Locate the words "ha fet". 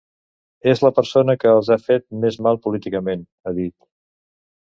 1.75-2.07